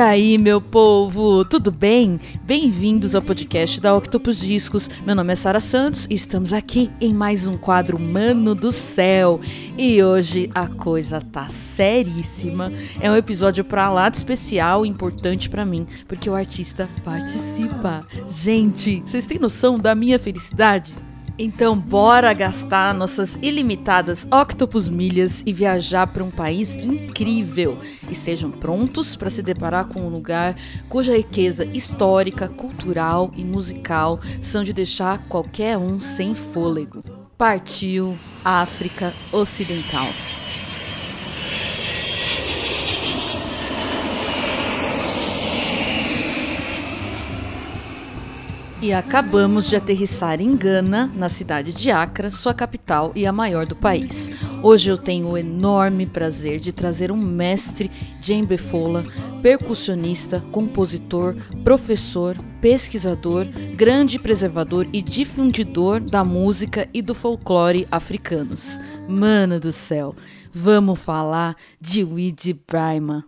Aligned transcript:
Aí, 0.00 0.38
meu 0.38 0.62
povo, 0.62 1.44
tudo 1.44 1.70
bem? 1.70 2.18
Bem-vindos 2.44 3.14
ao 3.14 3.20
podcast 3.20 3.78
da 3.82 3.94
Octopus 3.94 4.40
Discos. 4.40 4.88
Meu 5.04 5.14
nome 5.14 5.30
é 5.30 5.36
Sara 5.36 5.60
Santos 5.60 6.06
e 6.08 6.14
estamos 6.14 6.54
aqui 6.54 6.90
em 7.02 7.12
mais 7.12 7.46
um 7.46 7.58
quadro 7.58 8.00
Mano 8.00 8.54
do 8.54 8.72
Céu. 8.72 9.38
E 9.76 10.02
hoje 10.02 10.50
a 10.54 10.66
coisa 10.68 11.20
tá 11.20 11.50
seríssima. 11.50 12.72
É 12.98 13.10
um 13.10 13.16
episódio 13.16 13.62
pra 13.62 13.90
lá 13.90 14.08
de 14.08 14.16
especial 14.16 14.86
e 14.86 14.88
importante 14.88 15.50
para 15.50 15.66
mim, 15.66 15.86
porque 16.08 16.30
o 16.30 16.34
artista 16.34 16.88
participa. 17.04 18.06
Gente, 18.26 19.02
vocês 19.04 19.26
têm 19.26 19.38
noção 19.38 19.78
da 19.78 19.94
minha 19.94 20.18
felicidade? 20.18 20.94
Então, 21.42 21.74
bora 21.74 22.34
gastar 22.34 22.92
nossas 22.92 23.38
ilimitadas 23.40 24.26
octopus 24.30 24.90
milhas 24.90 25.42
e 25.46 25.54
viajar 25.54 26.06
para 26.06 26.22
um 26.22 26.30
país 26.30 26.76
incrível. 26.76 27.78
Estejam 28.10 28.50
prontos 28.50 29.16
para 29.16 29.30
se 29.30 29.42
deparar 29.42 29.86
com 29.86 30.02
um 30.02 30.10
lugar 30.10 30.54
cuja 30.86 31.16
riqueza 31.16 31.64
histórica, 31.64 32.46
cultural 32.46 33.30
e 33.34 33.42
musical 33.42 34.20
são 34.42 34.62
de 34.62 34.74
deixar 34.74 35.26
qualquer 35.28 35.78
um 35.78 35.98
sem 35.98 36.34
fôlego. 36.34 37.02
Partiu 37.38 38.18
África 38.44 39.14
Ocidental. 39.32 40.08
E 48.82 48.94
acabamos 48.94 49.68
de 49.68 49.76
aterrissar 49.76 50.40
em 50.40 50.56
Gana, 50.56 51.10
na 51.14 51.28
cidade 51.28 51.70
de 51.70 51.90
Accra, 51.90 52.30
sua 52.30 52.54
capital 52.54 53.12
e 53.14 53.26
a 53.26 53.32
maior 53.32 53.66
do 53.66 53.76
país. 53.76 54.30
Hoje 54.62 54.90
eu 54.90 54.96
tenho 54.96 55.28
o 55.28 55.36
enorme 55.36 56.06
prazer 56.06 56.58
de 56.58 56.72
trazer 56.72 57.12
um 57.12 57.16
mestre 57.16 57.90
djembe 58.22 58.56
fola, 58.56 59.04
percussionista, 59.42 60.42
compositor, 60.50 61.36
professor, 61.62 62.34
pesquisador, 62.62 63.46
grande 63.76 64.18
preservador 64.18 64.86
e 64.94 65.02
difundidor 65.02 66.00
da 66.00 66.24
música 66.24 66.88
e 66.94 67.02
do 67.02 67.14
folclore 67.14 67.86
africanos. 67.90 68.80
Mano 69.06 69.60
do 69.60 69.72
céu, 69.72 70.14
vamos 70.50 70.98
falar 70.98 71.54
de 71.78 72.02
Widi 72.02 72.54
Brahma. 72.54 73.26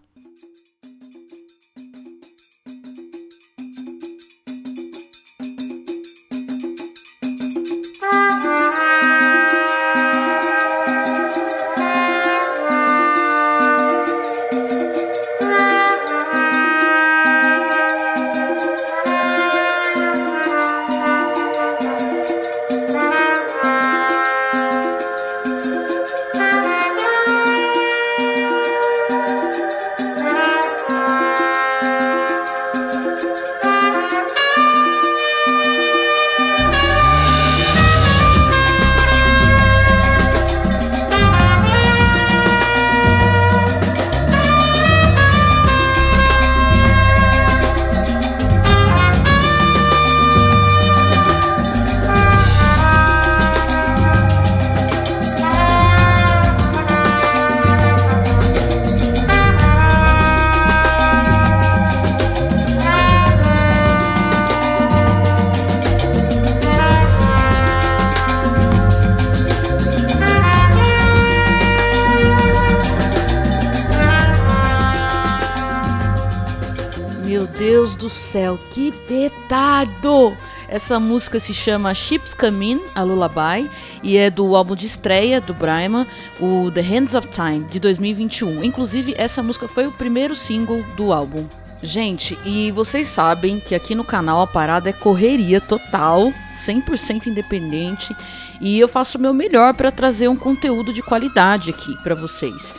Essa 80.72 80.98
música 80.98 81.38
se 81.38 81.52
chama 81.52 81.92
Ships 81.92 82.32
Come 82.32 82.72
In, 82.72 82.80
a 82.94 83.02
Lullaby, 83.02 83.70
e 84.02 84.16
é 84.16 84.30
do 84.30 84.56
álbum 84.56 84.74
de 84.74 84.86
estreia 84.86 85.38
do 85.38 85.52
Brahma, 85.52 86.06
o 86.40 86.70
The 86.70 86.80
Hands 86.80 87.14
of 87.14 87.28
Time, 87.28 87.66
de 87.70 87.78
2021. 87.78 88.64
Inclusive, 88.64 89.14
essa 89.18 89.42
música 89.42 89.68
foi 89.68 89.86
o 89.86 89.92
primeiro 89.92 90.34
single 90.34 90.82
do 90.96 91.12
álbum. 91.12 91.46
Gente, 91.82 92.38
e 92.42 92.70
vocês 92.70 93.08
sabem 93.08 93.60
que 93.60 93.74
aqui 93.74 93.94
no 93.94 94.02
canal 94.02 94.40
a 94.40 94.46
parada 94.46 94.88
é 94.88 94.94
correria 94.94 95.60
total, 95.60 96.32
100% 96.54 97.26
independente, 97.26 98.16
e 98.58 98.80
eu 98.80 98.88
faço 98.88 99.18
o 99.18 99.20
meu 99.20 99.34
melhor 99.34 99.74
para 99.74 99.92
trazer 99.92 100.28
um 100.28 100.36
conteúdo 100.36 100.90
de 100.90 101.02
qualidade 101.02 101.68
aqui 101.68 101.94
para 102.02 102.14
vocês. 102.14 102.74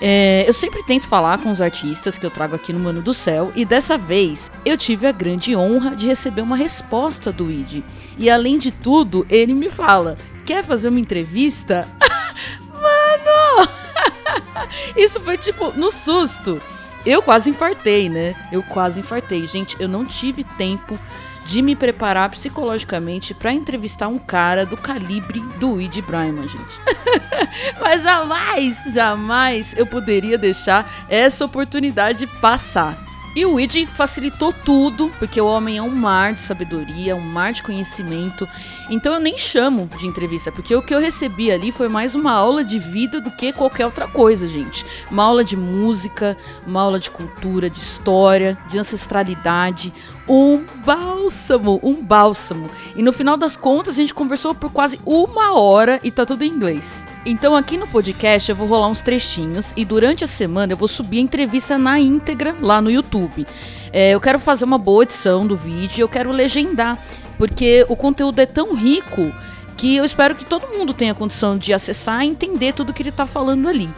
É, 0.00 0.44
eu 0.46 0.52
sempre 0.52 0.82
tento 0.82 1.08
falar 1.08 1.38
com 1.38 1.50
os 1.50 1.60
artistas 1.60 2.18
que 2.18 2.26
eu 2.26 2.30
trago 2.30 2.54
aqui 2.54 2.72
no 2.72 2.78
Mano 2.78 3.00
do 3.00 3.14
Céu 3.14 3.50
e 3.54 3.64
dessa 3.64 3.96
vez 3.96 4.52
eu 4.64 4.76
tive 4.76 5.06
a 5.06 5.12
grande 5.12 5.56
honra 5.56 5.96
de 5.96 6.06
receber 6.06 6.42
uma 6.42 6.56
resposta 6.56 7.32
do 7.32 7.50
ID. 7.50 7.82
E 8.18 8.28
além 8.28 8.58
de 8.58 8.70
tudo, 8.70 9.26
ele 9.30 9.54
me 9.54 9.70
fala: 9.70 10.16
quer 10.44 10.62
fazer 10.64 10.88
uma 10.88 11.00
entrevista? 11.00 11.88
Mano! 12.68 13.68
Isso 14.96 15.18
foi 15.20 15.38
tipo 15.38 15.72
no 15.72 15.90
susto. 15.90 16.60
Eu 17.04 17.22
quase 17.22 17.50
infartei, 17.50 18.08
né? 18.08 18.34
Eu 18.50 18.62
quase 18.62 19.00
infartei. 19.00 19.46
Gente, 19.46 19.76
eu 19.80 19.88
não 19.88 20.04
tive 20.04 20.42
tempo 20.42 20.98
de 21.46 21.62
me 21.62 21.76
preparar 21.76 22.30
psicologicamente 22.30 23.32
para 23.32 23.52
entrevistar 23.52 24.08
um 24.08 24.18
cara 24.18 24.66
do 24.66 24.76
calibre 24.76 25.40
do 25.58 25.80
Id 25.80 26.00
Brahma, 26.02 26.42
gente. 26.42 26.80
Mas 27.80 28.02
jamais, 28.02 28.84
jamais 28.92 29.74
eu 29.76 29.86
poderia 29.86 30.36
deixar 30.36 30.90
essa 31.08 31.44
oportunidade 31.44 32.26
passar. 32.40 32.98
E 33.36 33.44
o 33.44 33.60
Id 33.60 33.86
facilitou 33.86 34.50
tudo, 34.50 35.12
porque 35.18 35.40
o 35.40 35.46
homem 35.46 35.76
é 35.76 35.82
um 35.82 35.94
mar 35.94 36.32
de 36.32 36.40
sabedoria, 36.40 37.14
um 37.14 37.20
mar 37.20 37.52
de 37.52 37.62
conhecimento. 37.62 38.48
Então 38.88 39.14
eu 39.14 39.20
nem 39.20 39.36
chamo 39.36 39.88
de 39.98 40.06
entrevista, 40.06 40.52
porque 40.52 40.74
o 40.74 40.82
que 40.82 40.94
eu 40.94 41.00
recebi 41.00 41.50
ali 41.50 41.72
foi 41.72 41.88
mais 41.88 42.14
uma 42.14 42.32
aula 42.32 42.62
de 42.62 42.78
vida 42.78 43.20
do 43.20 43.30
que 43.30 43.52
qualquer 43.52 43.84
outra 43.84 44.06
coisa, 44.06 44.46
gente. 44.46 44.86
Uma 45.10 45.24
aula 45.24 45.42
de 45.42 45.56
música, 45.56 46.36
uma 46.66 46.82
aula 46.82 47.00
de 47.00 47.10
cultura, 47.10 47.68
de 47.68 47.78
história, 47.78 48.56
de 48.70 48.78
ancestralidade. 48.78 49.92
Um 50.28 50.64
bálsamo, 50.84 51.80
um 51.82 52.02
bálsamo. 52.02 52.70
E 52.94 53.02
no 53.02 53.12
final 53.12 53.36
das 53.36 53.56
contas 53.56 53.94
a 53.94 53.96
gente 53.96 54.14
conversou 54.14 54.54
por 54.54 54.70
quase 54.70 55.00
uma 55.04 55.58
hora 55.58 56.00
e 56.02 56.10
tá 56.10 56.24
tudo 56.24 56.42
em 56.42 56.50
inglês. 56.50 57.04
Então 57.24 57.56
aqui 57.56 57.76
no 57.76 57.88
podcast 57.88 58.48
eu 58.48 58.54
vou 58.54 58.68
rolar 58.68 58.86
uns 58.86 59.02
trechinhos 59.02 59.72
e 59.76 59.84
durante 59.84 60.22
a 60.22 60.28
semana 60.28 60.72
eu 60.72 60.76
vou 60.76 60.86
subir 60.86 61.18
a 61.18 61.22
entrevista 61.22 61.76
na 61.76 61.98
íntegra 61.98 62.54
lá 62.60 62.80
no 62.80 62.88
YouTube. 62.88 63.44
É, 63.96 64.10
eu 64.10 64.20
quero 64.20 64.38
fazer 64.38 64.66
uma 64.66 64.76
boa 64.76 65.04
edição 65.04 65.46
do 65.46 65.56
vídeo, 65.56 66.02
eu 66.02 66.08
quero 66.08 66.30
legendar, 66.30 67.02
porque 67.38 67.86
o 67.88 67.96
conteúdo 67.96 68.38
é 68.38 68.44
tão 68.44 68.74
rico 68.74 69.32
que 69.74 69.96
eu 69.96 70.04
espero 70.04 70.34
que 70.34 70.44
todo 70.44 70.68
mundo 70.68 70.92
tenha 70.92 71.14
condição 71.14 71.56
de 71.56 71.72
acessar 71.72 72.22
e 72.22 72.28
entender 72.28 72.74
tudo 72.74 72.92
que 72.92 73.00
ele 73.00 73.08
está 73.08 73.24
falando 73.24 73.66
ali. 73.66 73.88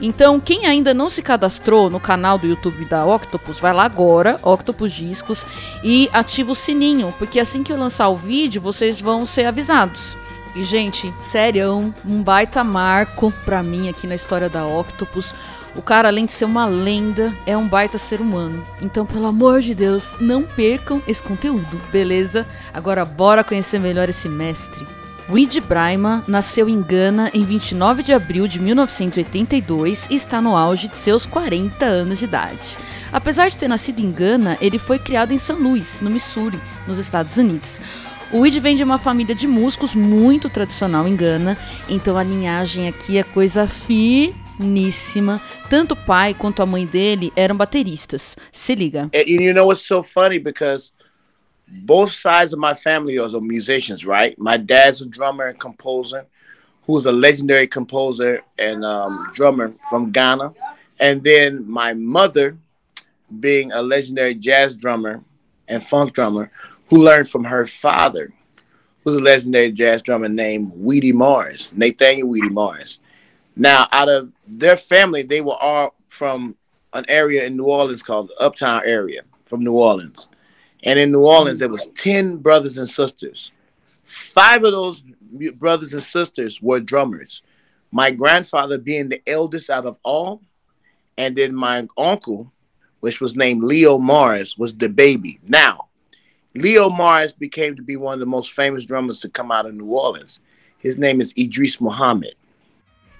Então, 0.00 0.40
quem 0.40 0.64
ainda 0.64 0.94
não 0.94 1.10
se 1.10 1.20
cadastrou 1.20 1.90
no 1.90 2.00
canal 2.00 2.38
do 2.38 2.46
YouTube 2.46 2.86
da 2.86 3.04
Octopus, 3.04 3.60
vai 3.60 3.74
lá 3.74 3.84
agora, 3.84 4.40
Octopus 4.42 4.90
Discos, 4.90 5.44
e 5.84 6.08
ativa 6.14 6.52
o 6.52 6.54
sininho, 6.54 7.14
porque 7.18 7.38
assim 7.38 7.62
que 7.62 7.70
eu 7.70 7.76
lançar 7.76 8.08
o 8.08 8.16
vídeo, 8.16 8.58
vocês 8.58 9.02
vão 9.02 9.26
ser 9.26 9.44
avisados. 9.44 10.16
E, 10.54 10.64
gente, 10.64 11.12
sério, 11.18 11.92
um 12.06 12.22
baita 12.22 12.64
marco 12.64 13.30
pra 13.44 13.62
mim 13.62 13.90
aqui 13.90 14.06
na 14.06 14.14
história 14.14 14.48
da 14.48 14.66
Octopus. 14.66 15.34
O 15.74 15.80
cara, 15.80 16.08
além 16.08 16.26
de 16.26 16.32
ser 16.32 16.44
uma 16.44 16.66
lenda, 16.66 17.32
é 17.46 17.56
um 17.56 17.66
baita 17.66 17.96
ser 17.96 18.20
humano. 18.20 18.62
Então, 18.80 19.06
pelo 19.06 19.26
amor 19.26 19.60
de 19.60 19.74
Deus, 19.74 20.14
não 20.20 20.42
percam 20.42 21.02
esse 21.08 21.22
conteúdo, 21.22 21.80
beleza? 21.90 22.46
Agora, 22.74 23.04
bora 23.04 23.42
conhecer 23.42 23.78
melhor 23.78 24.08
esse 24.08 24.28
mestre. 24.28 24.86
Wid 25.30 25.60
Brahma 25.62 26.22
nasceu 26.28 26.68
em 26.68 26.82
Gana 26.82 27.30
em 27.32 27.44
29 27.44 28.02
de 28.02 28.12
abril 28.12 28.46
de 28.46 28.60
1982 28.60 30.08
e 30.10 30.16
está 30.16 30.42
no 30.42 30.56
auge 30.56 30.88
de 30.88 30.98
seus 30.98 31.24
40 31.24 31.84
anos 31.86 32.18
de 32.18 32.26
idade. 32.26 32.76
Apesar 33.10 33.48
de 33.48 33.56
ter 33.56 33.68
nascido 33.68 34.00
em 34.00 34.10
Gana, 34.10 34.58
ele 34.60 34.78
foi 34.78 34.98
criado 34.98 35.32
em 35.32 35.38
St. 35.38 35.52
Louis, 35.54 36.00
no 36.02 36.10
Missouri, 36.10 36.58
nos 36.86 36.98
Estados 36.98 37.36
Unidos. 37.36 37.80
O 38.32 38.40
Weed 38.40 38.58
vem 38.60 38.76
de 38.76 38.82
uma 38.82 38.98
família 38.98 39.34
de 39.34 39.46
músicos 39.46 39.94
muito 39.94 40.50
tradicional 40.50 41.06
em 41.06 41.14
Gana, 41.14 41.56
então 41.88 42.16
a 42.16 42.22
linhagem 42.22 42.88
aqui 42.88 43.16
é 43.16 43.22
coisa 43.22 43.66
fi 43.66 44.34
finíssima. 44.56 45.40
Tanto 45.68 45.92
o 45.92 45.96
pai 45.96 46.34
quanto 46.34 46.62
a 46.62 46.66
mãe 46.66 46.86
dele 46.86 47.32
eram 47.36 47.56
bateristas. 47.56 48.36
Se 48.52 48.74
liga. 48.74 49.10
And 49.14 49.28
you 49.28 49.52
know 49.52 49.66
what's 49.66 49.86
so 49.86 50.02
funny 50.02 50.38
because 50.38 50.92
both 51.66 52.12
sides 52.12 52.52
of 52.52 52.58
my 52.58 52.74
family 52.74 53.18
are 53.18 53.28
musicians, 53.40 54.04
right? 54.04 54.38
My 54.38 54.56
dad's 54.56 55.00
a 55.00 55.06
drummer 55.06 55.46
and 55.46 55.58
composer, 55.58 56.26
who's 56.84 57.06
a 57.06 57.12
legendary 57.12 57.66
composer 57.66 58.42
and 58.58 58.84
um, 58.84 59.30
drummer 59.32 59.72
from 59.88 60.10
Ghana. 60.10 60.52
And 61.00 61.22
then 61.22 61.68
my 61.68 61.94
mother, 61.94 62.58
being 63.40 63.72
a 63.72 63.80
legendary 63.80 64.34
jazz 64.34 64.74
drummer 64.74 65.24
and 65.66 65.82
funk 65.82 66.12
drummer, 66.12 66.50
who 66.88 67.02
learned 67.02 67.28
from 67.28 67.44
her 67.44 67.64
father, 67.64 68.30
who's 69.02 69.16
a 69.16 69.20
legendary 69.20 69.72
jazz 69.72 70.02
drummer 70.02 70.28
named 70.28 70.72
Weedy 70.74 71.12
Morris, 71.12 71.72
Nathaniel 71.74 72.28
Weedy 72.28 72.50
Morris. 72.50 73.00
Now, 73.54 73.86
out 73.92 74.08
of 74.08 74.32
their 74.46 74.76
family, 74.76 75.22
they 75.22 75.40
were 75.40 75.56
all 75.56 75.94
from 76.08 76.56
an 76.92 77.04
area 77.08 77.44
in 77.44 77.56
New 77.56 77.64
Orleans 77.64 78.02
called 78.02 78.28
the 78.28 78.44
Uptown 78.44 78.82
area 78.84 79.22
from 79.44 79.62
New 79.62 79.74
Orleans. 79.74 80.28
And 80.84 80.98
in 80.98 81.12
New 81.12 81.22
Orleans, 81.22 81.58
there 81.58 81.68
was 81.68 81.86
10 81.96 82.38
brothers 82.38 82.78
and 82.78 82.88
sisters. 82.88 83.52
Five 84.04 84.64
of 84.64 84.72
those 84.72 85.02
brothers 85.54 85.94
and 85.94 86.02
sisters 86.02 86.60
were 86.60 86.80
drummers. 86.80 87.42
My 87.90 88.10
grandfather 88.10 88.78
being 88.78 89.08
the 89.08 89.22
eldest 89.26 89.70
out 89.70 89.86
of 89.86 89.98
all, 90.02 90.42
and 91.16 91.36
then 91.36 91.54
my 91.54 91.86
uncle, 91.96 92.52
which 93.00 93.20
was 93.20 93.36
named 93.36 93.62
Leo 93.62 93.98
Mars, 93.98 94.56
was 94.56 94.76
the 94.76 94.88
baby. 94.88 95.38
Now, 95.46 95.88
Leo 96.54 96.90
Mars 96.90 97.32
became 97.32 97.76
to 97.76 97.82
be 97.82 97.96
one 97.96 98.14
of 98.14 98.20
the 98.20 98.26
most 98.26 98.52
famous 98.52 98.84
drummers 98.84 99.20
to 99.20 99.28
come 99.28 99.50
out 99.50 99.66
of 99.66 99.74
New 99.74 99.86
Orleans. 99.86 100.40
His 100.78 100.98
name 100.98 101.20
is 101.20 101.34
Idris 101.38 101.80
Muhammad. 101.80 102.34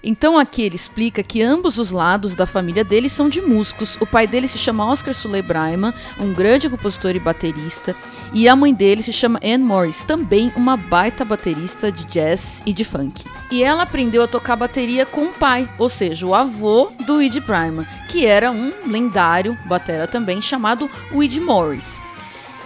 Então 0.03 0.37
aqui 0.37 0.61
ele 0.61 0.75
explica 0.75 1.23
que 1.23 1.41
ambos 1.41 1.77
os 1.77 1.89
lados 1.89 2.35
da 2.35 2.45
família 2.45 2.83
dele 2.83 3.07
são 3.07 3.29
de 3.29 3.41
músicos. 3.41 3.95
O 4.01 4.05
pai 4.05 4.27
dele 4.27 4.49
se 4.49 4.57
chama 4.57 4.85
Oscar 4.85 5.13
Suley 5.13 5.41
Braiman, 5.41 5.93
um 6.19 6.33
grande 6.33 6.69
compositor 6.69 7.15
e 7.15 7.19
baterista, 7.19 7.95
e 8.33 8.49
a 8.49 8.55
mãe 8.55 8.73
dele 8.73 9.01
se 9.01 9.13
chama 9.13 9.39
Anne 9.41 9.63
Morris, 9.63 10.03
também 10.03 10.51
uma 10.57 10.75
baita 10.75 11.23
baterista 11.23 11.89
de 11.89 12.03
jazz 12.05 12.61
e 12.65 12.73
de 12.73 12.83
funk. 12.83 13.23
E 13.49 13.63
ela 13.63 13.83
aprendeu 13.83 14.23
a 14.23 14.27
tocar 14.27 14.57
bateria 14.57 15.05
com 15.05 15.27
o 15.27 15.33
pai, 15.33 15.69
ou 15.77 15.87
seja, 15.87 16.27
o 16.27 16.35
avô 16.35 16.91
do 17.05 17.21
Ed 17.21 17.39
Braiman, 17.39 17.85
que 18.09 18.25
era 18.25 18.51
um 18.51 18.73
lendário 18.85 19.57
batera 19.65 20.05
também 20.05 20.41
chamado 20.41 20.89
Ed 21.13 21.39
Morris. 21.39 21.97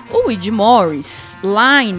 O 0.09 0.31
Ed 0.31 0.49
Morris, 0.49 1.37
lá 1.43 1.83
em 1.83 1.95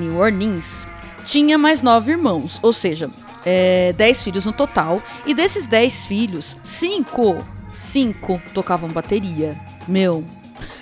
tinha 1.25 1.59
mais 1.59 1.83
nove 1.83 2.13
irmãos, 2.13 2.59
ou 2.63 2.73
seja, 2.73 3.11
é, 3.51 3.95
dez 3.95 4.23
filhos 4.23 4.45
no 4.45 4.53
total. 4.53 5.03
E 5.25 5.33
desses 5.33 5.67
dez 5.67 6.05
filhos, 6.05 6.55
cinco, 6.63 7.39
cinco 7.73 8.41
tocavam 8.53 8.91
bateria. 8.91 9.59
Meu. 9.87 10.23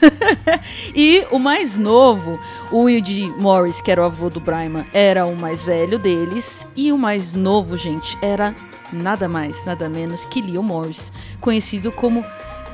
e 0.95 1.25
o 1.31 1.39
mais 1.39 1.77
novo, 1.77 2.41
o 2.73 2.85
Wilde 2.85 3.29
Morris, 3.39 3.81
que 3.81 3.91
era 3.91 4.03
o 4.03 4.05
avô 4.05 4.29
do 4.29 4.41
Bryman, 4.41 4.85
era 4.93 5.27
o 5.27 5.37
mais 5.37 5.65
velho 5.65 5.97
deles. 5.97 6.67
E 6.77 6.91
o 6.93 6.99
mais 6.99 7.35
novo, 7.35 7.77
gente, 7.77 8.19
era 8.21 8.53
nada 8.93 9.29
mais, 9.29 9.65
nada 9.65 9.89
menos 9.89 10.25
que 10.25 10.43
Leo 10.43 10.63
Morris, 10.63 11.13
conhecido 11.41 11.93
como 11.93 12.25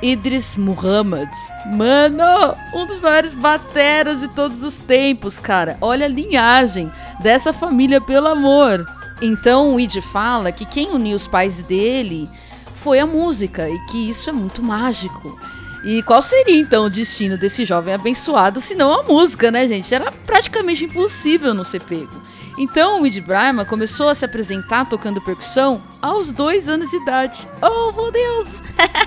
Idris 0.00 0.56
Muhammad. 0.56 1.28
Mano, 1.66 2.56
um 2.74 2.86
dos 2.86 2.98
maiores 2.98 3.32
bateras 3.32 4.20
de 4.20 4.28
todos 4.28 4.64
os 4.64 4.78
tempos, 4.78 5.38
cara. 5.38 5.76
Olha 5.82 6.06
a 6.06 6.08
linhagem 6.08 6.90
dessa 7.20 7.52
família, 7.52 8.00
pelo 8.00 8.28
amor. 8.28 8.86
Então 9.22 9.74
o 9.74 9.80
Id 9.80 10.02
fala 10.02 10.50
que 10.50 10.66
quem 10.66 10.90
uniu 10.90 11.14
os 11.14 11.28
pais 11.28 11.62
dele 11.62 12.28
foi 12.74 12.98
a 12.98 13.06
música 13.06 13.70
e 13.70 13.78
que 13.86 14.10
isso 14.10 14.28
é 14.28 14.32
muito 14.32 14.60
mágico. 14.60 15.38
E 15.84 16.02
qual 16.02 16.20
seria 16.20 16.58
então 16.58 16.86
o 16.86 16.90
destino 16.90 17.38
desse 17.38 17.64
jovem 17.64 17.94
abençoado 17.94 18.60
se 18.60 18.74
não 18.74 18.92
a 18.92 19.04
música, 19.04 19.50
né, 19.50 19.66
gente? 19.68 19.94
Era 19.94 20.10
praticamente 20.10 20.84
impossível 20.84 21.54
não 21.54 21.62
ser 21.62 21.80
pego. 21.82 22.20
Então 22.58 23.00
o 23.00 23.06
Id 23.06 23.20
Brahma 23.20 23.64
começou 23.64 24.08
a 24.08 24.14
se 24.14 24.24
apresentar 24.24 24.88
tocando 24.88 25.20
percussão 25.20 25.80
aos 26.02 26.32
dois 26.32 26.68
anos 26.68 26.90
de 26.90 26.96
idade. 26.96 27.48
Oh, 27.62 27.92
meu 27.92 28.10
Deus! 28.10 28.60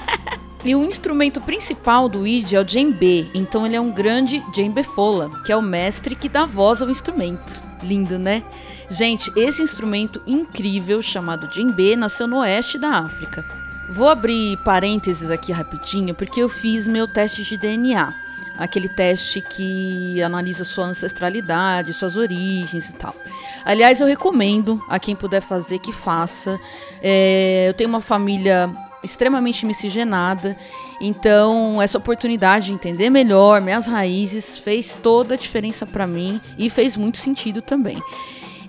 e 0.63 0.73
o 0.75 0.83
instrumento 0.85 1.41
principal 1.41 2.07
do 2.07 2.25
Id 2.25 2.53
é 2.53 2.59
o 2.59 2.63
djembe, 2.63 3.29
então 3.33 3.65
ele 3.65 3.75
é 3.75 3.81
um 3.81 3.91
grande 3.91 4.41
djembefola, 4.53 5.29
que 5.45 5.51
é 5.51 5.57
o 5.57 5.62
mestre 5.62 6.15
que 6.15 6.29
dá 6.29 6.45
voz 6.45 6.81
ao 6.81 6.89
instrumento. 6.89 7.62
Lindo, 7.83 8.17
né? 8.17 8.44
Gente, 8.90 9.32
esse 9.36 9.62
instrumento 9.62 10.22
incrível 10.28 11.02
chamado 11.02 11.48
djembe 11.48 11.96
nasceu 11.96 12.28
no 12.28 12.38
oeste 12.38 12.78
da 12.78 13.00
África. 13.00 13.44
Vou 13.90 14.08
abrir 14.08 14.58
parênteses 14.58 15.30
aqui 15.30 15.52
rapidinho 15.52 16.14
porque 16.14 16.42
eu 16.42 16.50
fiz 16.50 16.88
meu 16.88 17.08
teste 17.08 17.44
de 17.44 17.58
DNA. 17.58 18.14
Aquele 18.58 18.88
teste 18.88 19.42
que 19.42 20.22
analisa 20.22 20.64
sua 20.64 20.86
ancestralidade, 20.86 21.94
suas 21.94 22.16
origens 22.16 22.90
e 22.90 22.96
tal. 22.96 23.14
Aliás, 23.66 24.00
eu 24.00 24.08
recomendo 24.08 24.82
a 24.88 24.98
quem 24.98 25.16
puder 25.16 25.42
fazer 25.42 25.80
que 25.80 25.92
faça. 25.92 26.58
É, 27.02 27.66
eu 27.68 27.74
tenho 27.74 27.90
uma 27.90 28.00
família 28.00 28.72
extremamente 29.04 29.66
miscigenada, 29.66 30.58
então 31.00 31.82
essa 31.82 31.98
oportunidade 31.98 32.68
de 32.68 32.74
entender 32.74 33.10
melhor 33.10 33.62
minhas 33.62 33.88
raízes 33.88 34.58
fez 34.58 34.98
toda 35.02 35.36
a 35.36 35.38
diferença 35.38 35.86
para 35.86 36.08
mim 36.08 36.42
e 36.58 36.70
fez 36.70 36.96
muito 36.96 37.18
sentido 37.18 37.62
também. 37.62 38.02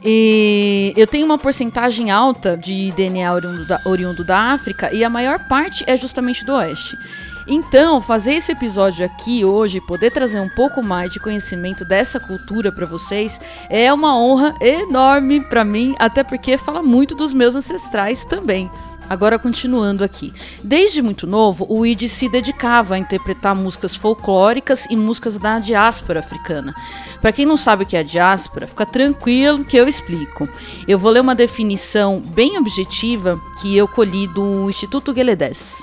E 0.08 0.94
eu 0.96 1.04
tenho 1.04 1.26
uma 1.26 1.36
porcentagem 1.36 2.12
alta 2.12 2.56
de 2.56 2.92
DNA 2.92 3.34
oriundo 3.34 3.64
da, 3.66 3.80
oriundo 3.84 4.22
da 4.22 4.52
África 4.52 4.94
e 4.94 5.02
a 5.02 5.10
maior 5.10 5.48
parte 5.48 5.82
é 5.84 5.96
justamente 5.96 6.44
do 6.44 6.54
Oeste. 6.54 6.96
Então, 7.44 8.00
fazer 8.00 8.34
esse 8.34 8.52
episódio 8.52 9.04
aqui 9.04 9.44
hoje, 9.44 9.80
poder 9.80 10.12
trazer 10.12 10.38
um 10.38 10.48
pouco 10.48 10.80
mais 10.80 11.10
de 11.10 11.18
conhecimento 11.18 11.84
dessa 11.84 12.20
cultura 12.20 12.70
para 12.70 12.86
vocês, 12.86 13.40
é 13.68 13.92
uma 13.92 14.16
honra 14.16 14.54
enorme 14.60 15.40
para 15.40 15.64
mim, 15.64 15.96
até 15.98 16.22
porque 16.22 16.56
fala 16.56 16.84
muito 16.84 17.16
dos 17.16 17.32
meus 17.32 17.56
ancestrais 17.56 18.24
também. 18.24 18.70
Agora 19.08 19.38
continuando 19.38 20.02
aqui. 20.02 20.32
Desde 20.62 21.00
muito 21.00 21.26
novo, 21.26 21.66
o 21.68 21.86
Id 21.86 22.02
se 22.08 22.28
dedicava 22.28 22.94
a 22.94 22.98
interpretar 22.98 23.54
músicas 23.54 23.94
folclóricas 23.94 24.86
e 24.90 24.96
músicas 24.96 25.38
da 25.38 25.58
diáspora 25.58 26.20
africana. 26.20 26.74
Para 27.20 27.32
quem 27.32 27.46
não 27.46 27.56
sabe 27.56 27.84
o 27.84 27.86
que 27.86 27.96
é 27.96 28.02
diáspora, 28.02 28.66
fica 28.66 28.84
tranquilo 28.84 29.64
que 29.64 29.76
eu 29.76 29.88
explico. 29.88 30.48
Eu 30.86 30.98
vou 30.98 31.10
ler 31.10 31.20
uma 31.20 31.34
definição 31.34 32.20
bem 32.20 32.58
objetiva 32.58 33.40
que 33.60 33.76
eu 33.76 33.86
colhi 33.86 34.26
do 34.28 34.68
Instituto 34.68 35.12
Gueledés. 35.12 35.76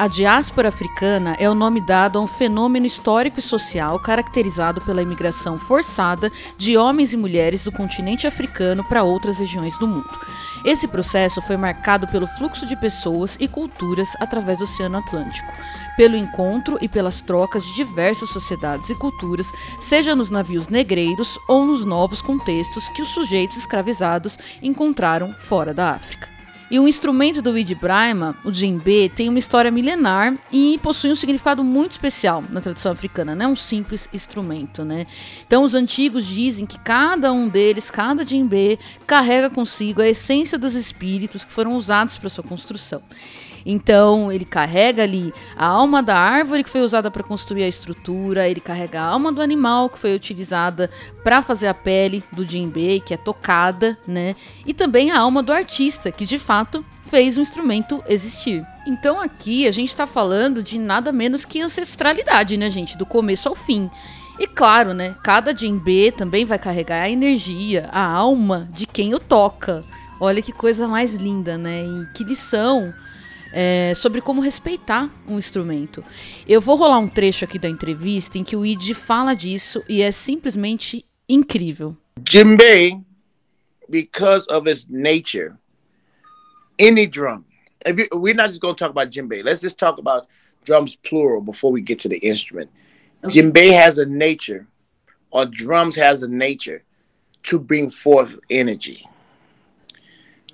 A 0.00 0.08
diáspora 0.08 0.70
africana 0.70 1.36
é 1.38 1.46
o 1.46 1.54
nome 1.54 1.78
dado 1.78 2.18
a 2.18 2.22
um 2.22 2.26
fenômeno 2.26 2.86
histórico 2.86 3.38
e 3.38 3.42
social 3.42 4.00
caracterizado 4.00 4.80
pela 4.80 5.02
imigração 5.02 5.58
forçada 5.58 6.32
de 6.56 6.74
homens 6.74 7.12
e 7.12 7.18
mulheres 7.18 7.64
do 7.64 7.70
continente 7.70 8.26
africano 8.26 8.82
para 8.82 9.02
outras 9.02 9.38
regiões 9.38 9.76
do 9.76 9.86
mundo. 9.86 10.08
Esse 10.64 10.88
processo 10.88 11.42
foi 11.42 11.58
marcado 11.58 12.08
pelo 12.08 12.26
fluxo 12.26 12.66
de 12.66 12.76
pessoas 12.76 13.36
e 13.38 13.46
culturas 13.46 14.16
através 14.18 14.60
do 14.60 14.64
Oceano 14.64 14.96
Atlântico, 14.96 15.52
pelo 15.98 16.16
encontro 16.16 16.78
e 16.80 16.88
pelas 16.88 17.20
trocas 17.20 17.62
de 17.62 17.74
diversas 17.74 18.30
sociedades 18.30 18.88
e 18.88 18.94
culturas, 18.94 19.52
seja 19.80 20.14
nos 20.14 20.30
navios 20.30 20.68
negreiros 20.68 21.38
ou 21.46 21.62
nos 21.66 21.84
novos 21.84 22.22
contextos 22.22 22.88
que 22.88 23.02
os 23.02 23.08
sujeitos 23.08 23.58
escravizados 23.58 24.38
encontraram 24.62 25.30
fora 25.34 25.74
da 25.74 25.90
África. 25.90 26.29
E 26.70 26.78
o 26.78 26.86
instrumento 26.86 27.42
do 27.42 27.58
Id 27.58 27.74
Brahma, 27.74 28.36
o 28.44 28.50
djembe, 28.52 29.08
tem 29.08 29.28
uma 29.28 29.40
história 29.40 29.72
milenar 29.72 30.36
e 30.52 30.78
possui 30.78 31.10
um 31.10 31.16
significado 31.16 31.64
muito 31.64 31.92
especial 31.92 32.44
na 32.48 32.60
tradição 32.60 32.92
africana, 32.92 33.34
não 33.34 33.46
é 33.46 33.48
um 33.48 33.56
simples 33.56 34.08
instrumento, 34.12 34.84
né? 34.84 35.04
Então 35.44 35.64
os 35.64 35.74
antigos 35.74 36.24
dizem 36.24 36.64
que 36.64 36.78
cada 36.78 37.32
um 37.32 37.48
deles, 37.48 37.90
cada 37.90 38.24
djembe, 38.24 38.78
carrega 39.04 39.50
consigo 39.50 40.00
a 40.00 40.08
essência 40.08 40.56
dos 40.56 40.76
espíritos 40.76 41.42
que 41.42 41.52
foram 41.52 41.74
usados 41.74 42.16
para 42.18 42.30
sua 42.30 42.44
construção. 42.44 43.02
Então, 43.64 44.30
ele 44.30 44.44
carrega 44.44 45.02
ali 45.02 45.32
a 45.56 45.66
alma 45.66 46.02
da 46.02 46.16
árvore 46.16 46.64
que 46.64 46.70
foi 46.70 46.82
usada 46.82 47.10
para 47.10 47.22
construir 47.22 47.64
a 47.64 47.68
estrutura, 47.68 48.48
ele 48.48 48.60
carrega 48.60 49.00
a 49.00 49.04
alma 49.04 49.32
do 49.32 49.42
animal 49.42 49.88
que 49.88 49.98
foi 49.98 50.14
utilizada 50.14 50.90
para 51.22 51.42
fazer 51.42 51.68
a 51.68 51.74
pele 51.74 52.22
do 52.32 52.44
djembe, 52.44 53.00
que 53.00 53.14
é 53.14 53.16
tocada, 53.16 53.98
né? 54.06 54.34
E 54.66 54.72
também 54.72 55.10
a 55.10 55.18
alma 55.18 55.42
do 55.42 55.52
artista, 55.52 56.10
que 56.10 56.24
de 56.24 56.38
fato 56.38 56.84
fez 57.10 57.36
o 57.36 57.40
instrumento 57.40 58.02
existir. 58.08 58.64
Então, 58.86 59.20
aqui 59.20 59.66
a 59.66 59.72
gente 59.72 59.88
está 59.88 60.06
falando 60.06 60.62
de 60.62 60.78
nada 60.78 61.12
menos 61.12 61.44
que 61.44 61.60
ancestralidade, 61.60 62.56
né, 62.56 62.70
gente? 62.70 62.96
Do 62.96 63.04
começo 63.04 63.48
ao 63.48 63.54
fim. 63.54 63.90
E 64.38 64.46
claro, 64.46 64.94
né? 64.94 65.14
Cada 65.22 65.52
djembe 65.52 66.12
também 66.12 66.46
vai 66.46 66.58
carregar 66.58 67.02
a 67.02 67.10
energia, 67.10 67.88
a 67.92 68.02
alma 68.02 68.68
de 68.72 68.86
quem 68.86 69.14
o 69.14 69.18
toca. 69.18 69.84
Olha 70.18 70.40
que 70.40 70.52
coisa 70.52 70.88
mais 70.88 71.14
linda, 71.14 71.58
né? 71.58 71.82
E 71.84 72.06
que 72.14 72.24
lição 72.24 72.94
é, 73.52 73.94
sobre 73.94 74.20
como 74.20 74.40
respeitar 74.40 75.10
um 75.26 75.38
instrumento. 75.38 76.04
Eu 76.48 76.60
vou 76.60 76.76
rolar 76.76 76.98
um 76.98 77.08
trecho 77.08 77.44
aqui 77.44 77.58
da 77.58 77.68
entrevista 77.68 78.38
em 78.38 78.44
que 78.44 78.56
o 78.56 78.64
Id 78.64 78.94
fala 78.94 79.34
disso 79.34 79.82
e 79.88 80.02
é 80.02 80.12
simplesmente 80.12 81.04
incrível. 81.28 81.96
Djembe, 82.18 83.00
because 83.88 84.46
of 84.50 84.68
its 84.68 84.86
nature, 84.88 85.54
any 86.78 87.06
drum, 87.06 87.44
if 87.86 87.98
you, 87.98 88.08
we're 88.18 88.34
not 88.34 88.48
just 88.48 88.60
going 88.60 88.74
to 88.74 88.78
talk 88.78 88.90
about 88.90 89.10
djembe. 89.10 89.42
Let's 89.42 89.60
just 89.60 89.78
talk 89.78 89.98
about 89.98 90.26
drums 90.64 90.96
plural 90.96 91.40
before 91.40 91.72
we 91.72 91.80
get 91.80 91.98
to 92.00 92.08
the 92.08 92.18
instrument. 92.18 92.70
Okay. 93.24 93.40
Djembe 93.40 93.72
has 93.72 93.98
a 93.98 94.06
nature, 94.06 94.66
or 95.30 95.46
drums 95.46 95.96
has 95.96 96.22
a 96.22 96.28
nature 96.28 96.82
to 97.44 97.58
bring 97.58 97.90
forth 97.90 98.38
energy. 98.50 99.06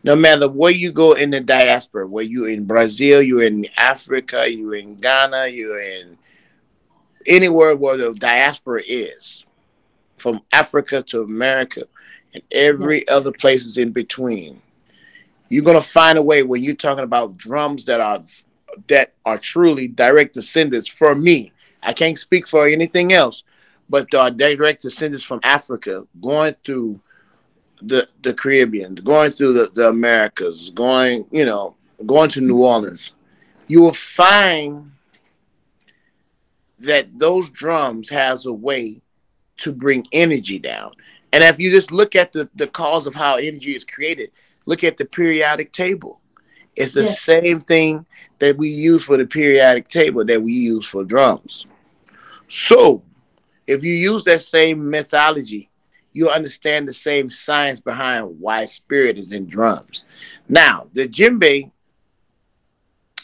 No 0.07 0.15
matter 0.15 0.49
where 0.49 0.71
you 0.71 0.93
go 0.93 1.15
in 1.15 1.31
the 1.31 1.41
diaspora, 1.41 2.07
where 2.07 2.23
you're 2.23 2.49
in 2.49 2.65
Brazil, 2.65 3.21
you're 3.21 3.43
in 3.43 3.67
Africa, 3.77 4.47
you're 4.49 4.77
in 4.77 4.95
Ghana, 4.95 5.49
you're 5.49 5.81
in 5.81 6.17
anywhere 7.27 7.75
where 7.75 7.97
the 7.97 8.15
diaspora 8.15 8.83
is, 8.87 9.45
from 10.17 10.43
Africa 10.53 11.03
to 11.03 11.23
America 11.23 11.89
and 12.33 12.45
every 12.53 13.07
other 13.09 13.33
places 13.33 13.79
in 13.79 13.91
between. 13.91 14.63
You're 15.49 15.65
gonna 15.65 15.81
find 15.81 16.17
a 16.17 16.23
way 16.23 16.45
when 16.45 16.63
you're 16.63 16.77
talking 16.77 17.03
about 17.03 17.37
drums 17.37 17.85
that 17.87 18.01
are 18.01 18.23
that 18.87 19.13
are 19.25 19.39
truly 19.39 19.89
direct 19.89 20.35
descendants 20.35 20.87
for 20.87 21.17
me. 21.17 21.53
I 21.83 21.93
can't 21.93 22.17
speak 22.17 22.47
for 22.47 22.69
anything 22.69 23.13
else, 23.13 23.43
but 23.91 24.15
are 24.15 24.31
direct 24.31 24.83
descendants 24.83 25.25
from 25.25 25.41
Africa 25.43 26.07
going 26.21 26.55
through 26.65 27.01
the 27.83 28.09
the 28.23 28.35
Caribbean, 28.35 28.95
going 28.97 29.31
through 29.31 29.53
the, 29.55 29.71
the 29.73 29.89
Americas, 29.89 30.71
going, 30.71 31.27
you 31.31 31.45
know, 31.45 31.77
going 32.05 32.31
to 32.31 32.41
New 32.41 32.65
Orleans. 32.65 33.13
You 33.67 33.81
will 33.83 33.95
find 33.95 34.93
that 36.79 37.19
those 37.19 37.51
drums 37.51 38.11
has 38.11 38.47
a 38.47 38.53
way 38.53 39.01
to 39.59 39.73
bring 39.73 40.07
energy 40.13 40.59
down. 40.59 40.93
And 41.33 41.43
if 41.43 41.59
you 41.59 41.71
just 41.71 41.91
look 41.91 42.15
at 42.15 42.33
the, 42.33 42.49
the 42.55 42.67
cause 42.67 43.07
of 43.07 43.15
how 43.15 43.37
energy 43.37 43.75
is 43.75 43.85
created, 43.85 44.31
look 44.67 44.85
at 44.85 44.97
the 44.97 45.05
periodic 45.05 45.73
table. 45.73 46.21
It's 46.75 46.93
the 46.93 47.05
yes. 47.05 47.23
same 47.23 47.61
thing 47.61 48.07
that 48.39 48.57
we 48.57 48.69
use 48.69 49.05
for 49.05 49.17
the 49.17 49.27
periodic 49.27 49.89
table 49.89 50.25
that 50.27 50.43
we 50.43 50.53
use 50.53 50.87
for 50.87 51.05
drums. 51.05 51.67
So, 52.49 53.03
if 53.67 53.83
you 53.83 53.95
use 53.95 54.23
that 54.25 54.43
same 54.43 54.89
methodology, 54.89 55.71
you'll 56.17 56.31
understand 56.31 56.89
the 56.89 56.95
same 56.95 57.29
science 57.29 57.79
behind 57.79 58.41
why 58.41 58.65
spirit 58.65 59.19
is 59.19 59.33
in 59.33 59.47
drums. 59.47 60.05
Now, 60.49 60.87
the 60.95 61.07
djembe 61.07 61.71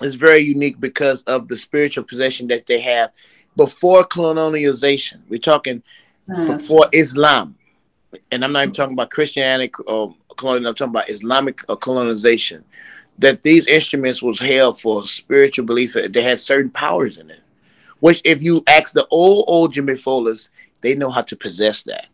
is 0.03 0.15
very 0.15 0.41
unique 0.41 0.79
because 0.79 1.23
of 1.23 1.49
the 1.49 1.57
spiritual 1.57 2.05
possession 2.05 2.49
that 2.49 2.67
they 2.67 2.81
have 2.81 3.11
before 3.57 4.05
colonialization. 4.05 5.21
We're 5.31 5.39
talking 5.39 5.83
mm. 6.29 6.59
before 6.59 6.87
Islam. 6.93 7.57
And 8.31 8.45
I'm 8.45 8.53
not 8.53 8.65
even 8.65 8.75
talking 8.75 8.93
about 8.93 9.09
Christianity 9.09 9.73
or 9.87 10.15
colonial, 10.37 10.69
I'm 10.69 10.75
talking 10.75 10.93
about 10.93 11.09
Islamic 11.09 11.67
colonization. 11.81 12.63
That 13.19 13.43
these 13.43 13.67
instruments 13.67 14.23
was 14.23 14.39
held 14.41 14.81
for 14.81 15.07
spiritual 15.07 15.65
belief 15.65 15.95
that 15.95 16.13
they 16.13 16.23
had 16.23 16.41
certain 16.41 16.71
powers 16.71 17.17
in 17.17 17.31
it. 17.31 17.41
Which 18.01 18.21
if 18.25 18.43
you 18.43 18.65
ask 18.67 18.93
the 18.93 19.07
old 19.09 19.45
old 19.49 19.73
Jimmy 19.73 19.97
Follers, 19.97 20.51
they 20.83 20.95
know 20.95 21.11
how 21.11 21.23
to 21.23 21.37
possess 21.37 21.83
that. 21.85 22.09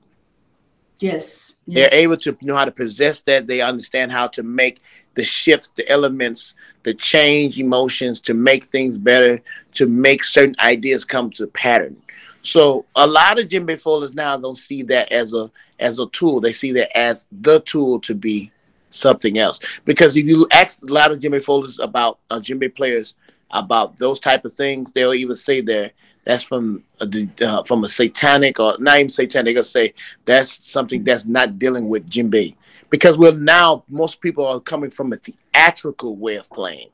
Yes, 1.00 1.54
yes. 1.66 1.90
They're 1.90 2.00
able 2.00 2.16
to 2.18 2.36
know 2.42 2.56
how 2.56 2.64
to 2.64 2.72
possess 2.72 3.22
that. 3.22 3.46
They 3.46 3.60
understand 3.60 4.10
how 4.10 4.26
to 4.28 4.42
make 4.42 4.82
the 5.14 5.24
shifts, 5.24 5.70
the 5.70 5.88
elements, 5.88 6.54
the 6.82 6.94
change 6.94 7.58
emotions 7.58 8.20
to 8.22 8.34
make 8.34 8.64
things 8.64 8.98
better, 8.98 9.40
to 9.72 9.86
make 9.86 10.24
certain 10.24 10.56
ideas 10.60 11.04
come 11.04 11.30
to 11.32 11.46
pattern. 11.48 12.00
So 12.42 12.86
a 12.96 13.06
lot 13.06 13.38
of 13.38 13.48
djembe 13.48 13.80
folders 13.80 14.14
now 14.14 14.36
don't 14.36 14.56
see 14.56 14.82
that 14.84 15.12
as 15.12 15.34
a 15.34 15.50
as 15.78 15.98
a 15.98 16.06
tool. 16.06 16.40
They 16.40 16.52
see 16.52 16.72
that 16.72 16.96
as 16.96 17.26
the 17.30 17.60
tool 17.60 18.00
to 18.00 18.14
be 18.14 18.50
something 18.90 19.38
else. 19.38 19.60
Because 19.84 20.16
if 20.16 20.26
you 20.26 20.46
ask 20.50 20.82
a 20.82 20.86
lot 20.86 21.12
of 21.12 21.18
djembe 21.18 21.42
folders 21.42 21.78
about 21.78 22.18
uh, 22.30 22.36
djembe 22.36 22.74
players 22.74 23.14
about 23.50 23.98
those 23.98 24.20
type 24.20 24.44
of 24.44 24.52
things, 24.52 24.92
they'll 24.92 25.14
even 25.14 25.36
say 25.36 25.60
there 25.60 25.92
that's 26.28 26.42
from 26.42 26.84
a, 27.00 27.06
uh, 27.42 27.62
from 27.64 27.84
a 27.84 27.88
satanic 27.88 28.60
or 28.60 28.76
not 28.78 28.98
even 28.98 29.08
satanic. 29.08 29.54
They'll 29.54 29.64
say 29.64 29.94
that's 30.26 30.70
something 30.70 31.02
that's 31.02 31.24
not 31.24 31.58
dealing 31.58 31.88
with 31.88 32.06
djembe 32.06 32.54
because 32.90 33.16
we're 33.16 33.32
now 33.32 33.82
most 33.88 34.20
people 34.20 34.46
are 34.46 34.60
coming 34.60 34.90
from 34.90 35.14
a 35.14 35.16
theatrical 35.16 36.16
way 36.16 36.36
of 36.36 36.50
playing. 36.50 36.90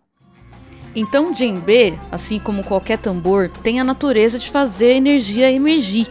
Então, 0.95 1.33
djembe, 1.33 1.99
assim 2.13 2.39
como 2.39 2.63
qualquer 2.63 2.97
tambor, 2.97 3.49
tem 3.65 3.81
a 3.81 3.85
natureza 3.85 4.39
de 4.39 4.49
fazer 4.49 4.93
a 4.93 4.97
energia 4.99 5.51
emergir. 5.51 6.07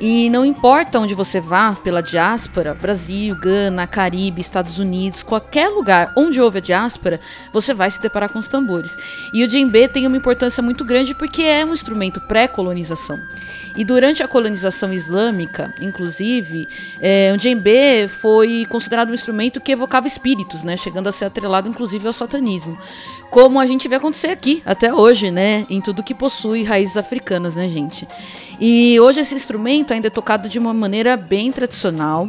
E 0.00 0.30
não 0.30 0.46
importa 0.46 0.98
onde 0.98 1.14
você 1.14 1.42
vá 1.42 1.74
pela 1.74 2.02
diáspora, 2.02 2.72
Brasil, 2.72 3.36
Gana, 3.36 3.86
Caribe, 3.86 4.40
Estados 4.40 4.78
Unidos, 4.78 5.22
qualquer 5.22 5.68
lugar 5.68 6.14
onde 6.16 6.40
houve 6.40 6.56
a 6.56 6.62
diáspora, 6.62 7.20
você 7.52 7.74
vai 7.74 7.90
se 7.90 8.00
deparar 8.00 8.30
com 8.30 8.38
os 8.38 8.48
tambores. 8.48 8.96
E 9.30 9.44
o 9.44 9.48
djembe 9.48 9.86
tem 9.88 10.06
uma 10.06 10.16
importância 10.16 10.62
muito 10.62 10.86
grande 10.86 11.14
porque 11.14 11.42
é 11.42 11.66
um 11.66 11.74
instrumento 11.74 12.18
pré-colonização. 12.18 13.20
E 13.76 13.84
durante 13.84 14.22
a 14.22 14.28
colonização 14.28 14.92
islâmica, 14.92 15.72
inclusive, 15.80 16.68
é, 17.00 17.32
o 17.34 17.36
djembe 17.36 18.08
foi 18.08 18.66
considerado 18.68 19.10
um 19.10 19.14
instrumento 19.14 19.60
que 19.60 19.72
evocava 19.72 20.06
espíritos, 20.06 20.62
né, 20.62 20.76
chegando 20.76 21.08
a 21.08 21.12
ser 21.12 21.26
atrelado 21.26 21.68
inclusive 21.68 22.06
ao 22.06 22.12
satanismo. 22.12 22.78
Como 23.30 23.60
a 23.60 23.66
gente 23.66 23.86
vê 23.88 23.94
acontecer 23.94 24.28
aqui, 24.28 24.62
até 24.66 24.92
hoje, 24.92 25.30
né, 25.30 25.64
em 25.70 25.80
tudo 25.80 26.02
que 26.02 26.14
possui 26.14 26.64
raízes 26.64 26.96
africanas, 26.96 27.54
né, 27.54 27.68
gente? 27.68 28.06
E 28.58 28.98
hoje 29.00 29.20
esse 29.20 29.34
instrumento 29.34 29.92
ainda 29.92 30.08
é 30.08 30.10
tocado 30.10 30.48
de 30.48 30.58
uma 30.58 30.74
maneira 30.74 31.16
bem 31.16 31.52
tradicional. 31.52 32.28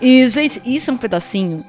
E, 0.00 0.26
gente, 0.26 0.60
isso 0.64 0.90
é 0.90 0.94
um 0.94 0.98
pedacinho 0.98 1.64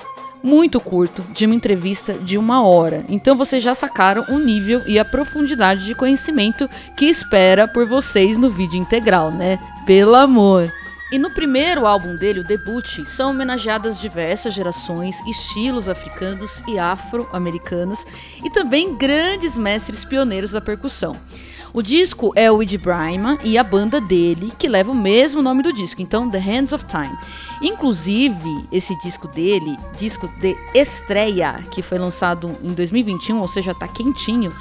muito 0.45 0.79
curto 0.79 1.23
de 1.33 1.45
uma 1.45 1.55
entrevista 1.55 2.13
de 2.13 2.37
uma 2.37 2.63
hora. 2.63 3.03
Então 3.09 3.35
vocês 3.35 3.63
já 3.63 3.73
sacaram 3.73 4.23
o 4.29 4.37
nível 4.37 4.83
e 4.85 4.99
a 4.99 5.03
profundidade 5.03 5.83
de 5.83 5.95
conhecimento 5.95 6.69
que 6.95 7.05
espera 7.05 7.67
por 7.67 7.87
vocês 7.87 8.37
no 8.37 8.51
vídeo 8.51 8.77
integral, 8.77 9.31
né? 9.31 9.57
Pelo 9.87 10.13
amor! 10.13 10.71
E 11.11 11.17
no 11.17 11.31
primeiro 11.31 11.85
álbum 11.85 12.15
dele, 12.15 12.41
o 12.41 12.43
debut, 12.43 13.05
são 13.05 13.31
homenageadas 13.31 13.99
diversas 13.99 14.53
gerações, 14.53 15.19
estilos 15.27 15.87
africanos 15.87 16.61
e 16.67 16.77
afro-americanos 16.77 18.03
e 18.43 18.49
também 18.49 18.95
grandes 18.95 19.57
mestres 19.57 20.05
pioneiros 20.05 20.51
da 20.51 20.61
percussão. 20.61 21.15
O 21.75 21.83
disco 21.83 22.31
é 22.37 22.49
o 22.49 22.63
Ed 22.63 22.77
Brima 22.77 23.37
e 23.43 23.57
a 23.57 23.63
banda 23.63 23.99
dele, 23.99 24.53
que 24.57 24.65
leva 24.65 24.93
o 24.93 24.95
mesmo 24.95 25.41
nome 25.41 25.61
do 25.61 25.73
disco, 25.73 26.01
então 26.01 26.29
The 26.29 26.37
Hands 26.37 26.71
of 26.71 26.85
Time. 26.85 27.13
Inclusive, 27.61 28.65
esse 28.71 28.97
disco 28.99 29.27
dele, 29.27 29.77
disco 29.97 30.25
de 30.39 30.55
estreia, 30.73 31.59
que 31.69 31.81
foi 31.81 31.99
lançado 31.99 32.57
em 32.63 32.73
2021, 32.73 33.41
ou 33.41 33.47
seja, 33.49 33.75
tá 33.75 33.89
quentinho. 33.89 34.53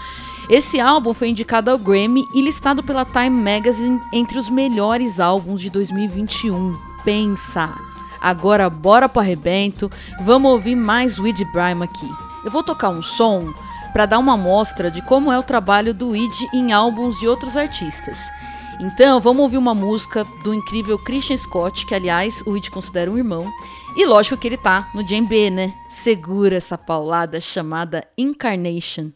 Esse 0.50 0.80
álbum 0.80 1.14
foi 1.14 1.28
indicado 1.28 1.70
ao 1.70 1.78
Grammy 1.78 2.24
e 2.34 2.40
listado 2.40 2.82
pela 2.82 3.04
Time 3.04 3.30
Magazine 3.30 4.00
entre 4.12 4.36
os 4.36 4.50
melhores 4.50 5.20
álbuns 5.20 5.60
de 5.60 5.70
2021. 5.70 6.76
Pensa! 7.04 7.72
Agora 8.20 8.68
bora 8.68 9.08
pro 9.08 9.20
arrebento, 9.20 9.88
vamos 10.20 10.50
ouvir 10.50 10.74
mais 10.74 11.20
Weed 11.20 11.44
Brime 11.52 11.84
aqui. 11.84 12.10
Eu 12.44 12.50
vou 12.50 12.64
tocar 12.64 12.88
um 12.88 13.00
som 13.00 13.54
para 13.94 14.06
dar 14.06 14.18
uma 14.18 14.34
amostra 14.34 14.90
de 14.90 15.00
como 15.00 15.30
é 15.30 15.38
o 15.38 15.42
trabalho 15.42 15.94
do 15.94 16.16
Id 16.16 16.34
em 16.52 16.72
álbuns 16.72 17.20
de 17.20 17.28
outros 17.28 17.56
artistas. 17.56 18.18
Então, 18.80 19.20
vamos 19.20 19.44
ouvir 19.44 19.56
uma 19.56 19.72
música 19.72 20.26
do 20.42 20.52
incrível 20.52 20.98
Christian 20.98 21.36
Scott, 21.36 21.86
que 21.86 21.94
aliás 21.94 22.42
o 22.44 22.56
Id 22.56 22.70
considera 22.70 23.08
um 23.08 23.16
irmão. 23.16 23.48
E 23.96 24.04
lógico 24.04 24.36
que 24.36 24.48
ele 24.48 24.56
tá 24.56 24.90
no 24.92 25.04
B, 25.04 25.48
né? 25.48 25.72
Segura 25.88 26.56
essa 26.56 26.76
paulada 26.76 27.40
chamada 27.40 28.04
Incarnation. 28.18 29.12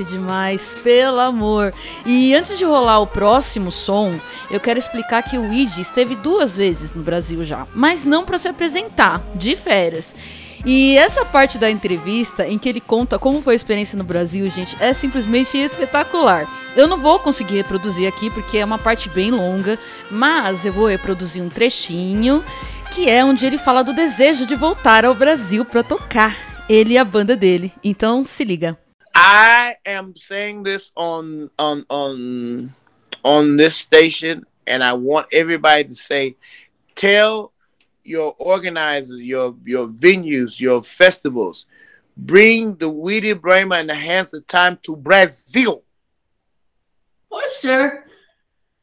Classe 0.00 0.04
demais, 0.04 0.76
pelo 0.82 1.20
amor. 1.20 1.72
E 2.04 2.34
antes 2.34 2.58
de 2.58 2.64
rolar 2.64 3.00
o 3.00 3.06
próximo 3.06 3.70
som, 3.70 4.14
eu 4.50 4.60
quero 4.60 4.78
explicar 4.78 5.22
que 5.22 5.38
o 5.38 5.46
Luigi 5.46 5.80
esteve 5.80 6.14
duas 6.16 6.56
vezes 6.56 6.94
no 6.94 7.02
Brasil 7.02 7.44
já, 7.44 7.66
mas 7.74 8.04
não 8.04 8.24
para 8.24 8.38
se 8.38 8.48
apresentar, 8.48 9.22
de 9.34 9.56
férias. 9.56 10.14
E 10.64 10.96
essa 10.98 11.24
parte 11.24 11.56
da 11.56 11.70
entrevista 11.70 12.46
em 12.46 12.58
que 12.58 12.68
ele 12.68 12.82
conta 12.82 13.18
como 13.18 13.40
foi 13.40 13.54
a 13.54 13.56
experiência 13.56 13.96
no 13.96 14.04
Brasil, 14.04 14.46
gente, 14.48 14.76
é 14.78 14.92
simplesmente 14.92 15.56
espetacular. 15.56 16.46
Eu 16.76 16.86
não 16.86 16.98
vou 16.98 17.18
conseguir 17.18 17.56
reproduzir 17.56 18.06
aqui 18.06 18.30
porque 18.30 18.58
é 18.58 18.64
uma 18.64 18.78
parte 18.78 19.08
bem 19.08 19.30
longa, 19.30 19.78
mas 20.10 20.66
eu 20.66 20.72
vou 20.72 20.86
reproduzir 20.86 21.42
um 21.42 21.48
trechinho 21.48 22.44
que 22.94 23.08
é 23.08 23.24
onde 23.24 23.46
ele 23.46 23.56
fala 23.56 23.82
do 23.82 23.94
desejo 23.94 24.44
de 24.44 24.54
voltar 24.54 25.04
ao 25.04 25.14
Brasil 25.14 25.64
para 25.64 25.82
tocar. 25.82 26.36
Ele 26.68 26.94
e 26.94 26.98
a 26.98 27.04
banda 27.04 27.34
dele. 27.34 27.72
Então 27.82 28.24
se 28.24 28.44
liga. 28.44 28.76
I 29.14 29.76
am 29.84 30.16
saying 30.16 30.62
this 30.62 30.92
on 30.96 31.50
on 31.58 31.84
on 31.90 32.74
on 33.24 33.56
this 33.56 33.76
station 33.76 34.44
and 34.66 34.82
I 34.82 34.92
want 34.94 35.26
everybody 35.32 35.84
to 35.84 35.94
say 35.94 36.36
tell 36.94 37.52
your 38.04 38.34
organizers, 38.38 39.20
your 39.20 39.54
your 39.64 39.86
venues, 39.86 40.60
your 40.60 40.82
festivals. 40.82 41.66
Bring 42.16 42.74
the 42.76 42.88
Weedy 42.88 43.32
Brahma 43.32 43.78
in 43.78 43.86
the 43.86 43.94
hands 43.94 44.34
of 44.34 44.46
time 44.46 44.78
to 44.82 44.96
Brazil. 44.96 45.82
For 47.28 47.42
sure. 47.60 48.04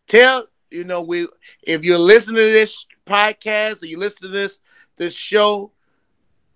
Tell 0.07 0.47
you 0.71 0.83
know 0.83 1.01
we 1.01 1.27
if 1.63 1.83
you're 1.83 1.97
listening 1.97 2.37
to 2.37 2.51
this 2.51 2.85
podcast 3.05 3.83
or 3.83 3.85
you 3.85 3.99
listen 3.99 4.23
to 4.23 4.27
this 4.29 4.59
this 4.97 5.13
show, 5.13 5.71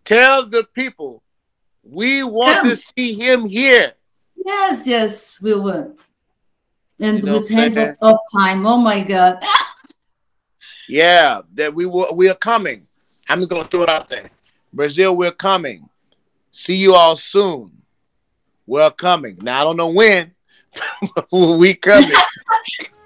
tell 0.06 0.48
the 0.48 0.64
people 0.74 1.24
we 1.84 2.24
want 2.24 2.64
to 2.70 2.76
see 2.76 3.14
him 3.14 3.46
here. 3.46 3.94
Yes, 4.36 4.88
yes, 4.88 5.42
we 5.42 5.56
want. 5.56 6.08
And 7.00 7.20
you 7.20 7.24
know 7.24 7.40
with 7.40 7.50
hands 7.50 7.78
of, 7.78 7.96
of 8.02 8.18
time. 8.34 8.66
Oh 8.66 8.78
my 8.78 9.02
god. 9.02 9.44
Yeah, 10.88 11.44
that 11.54 11.74
we 11.74 11.86
will 11.86 12.14
we 12.14 12.28
are 12.28 12.36
coming. 12.36 12.82
I'm 13.30 13.40
just 13.40 13.50
gonna 13.50 13.64
throw 13.64 13.84
it 13.84 13.90
out 13.90 14.10
there. 14.10 14.30
Brazil, 14.74 15.16
we're 15.16 15.32
coming. 15.32 15.88
See 16.52 16.76
you 16.76 16.96
all 16.96 17.16
soon. 17.16 17.72
We're 18.68 18.92
coming. 18.92 19.38
Now 19.42 19.62
I 19.62 19.64
don't 19.64 19.78
know 19.78 19.88
when. 19.88 20.34
we 21.32 21.76
coming. 21.76 22.12